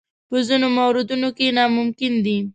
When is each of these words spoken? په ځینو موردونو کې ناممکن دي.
په 0.29 0.37
ځینو 0.47 0.67
موردونو 0.77 1.29
کې 1.37 1.55
ناممکن 1.57 2.13
دي. 2.25 2.37